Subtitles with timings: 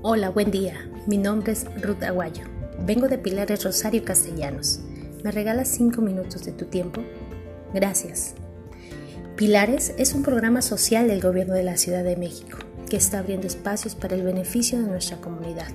[0.00, 0.88] Hola, buen día.
[1.08, 2.44] Mi nombre es Ruth Aguayo.
[2.86, 4.78] Vengo de Pilares Rosario Castellanos.
[5.24, 7.02] ¿Me regalas cinco minutos de tu tiempo?
[7.74, 8.36] Gracias.
[9.34, 13.48] Pilares es un programa social del Gobierno de la Ciudad de México que está abriendo
[13.48, 15.72] espacios para el beneficio de nuestra comunidad,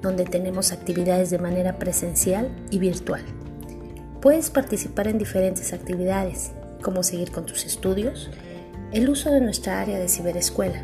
[0.00, 3.22] donde tenemos actividades de manera presencial y virtual.
[4.22, 8.30] Puedes participar en diferentes actividades, como seguir con tus estudios,
[8.92, 10.82] el uso de nuestra área de ciberescuela,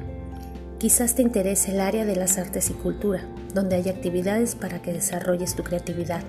[0.79, 3.23] Quizás te interese el área de las artes y cultura,
[3.55, 6.23] donde hay actividades para que desarrolles tu creatividad.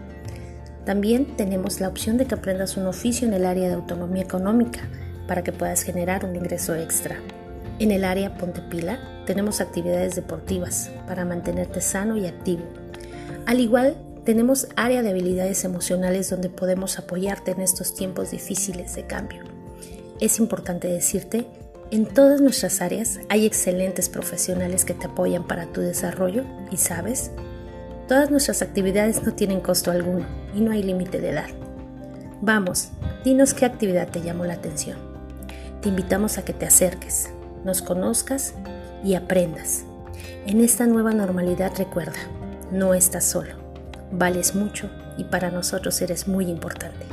[0.85, 4.87] También tenemos la opción de que aprendas un oficio en el área de autonomía económica
[5.27, 7.17] para que puedas generar un ingreso extra.
[7.79, 12.63] En el área Pontepila tenemos actividades deportivas para mantenerte sano y activo.
[13.45, 19.05] Al igual, tenemos área de habilidades emocionales donde podemos apoyarte en estos tiempos difíciles de
[19.05, 19.43] cambio.
[20.21, 21.47] Es importante decirte
[21.89, 27.31] en todas nuestras áreas hay excelentes profesionales que te apoyan para tu desarrollo y sabes,
[28.07, 31.49] todas nuestras actividades no tienen costo alguno y no hay límite de edad.
[32.41, 32.89] Vamos,
[33.23, 34.97] dinos qué actividad te llamó la atención.
[35.81, 37.29] Te invitamos a que te acerques,
[37.63, 38.53] nos conozcas
[39.03, 39.83] y aprendas.
[40.45, 42.19] En esta nueva normalidad recuerda,
[42.69, 43.55] no estás solo,
[44.11, 47.05] vales mucho y para nosotros eres muy importante.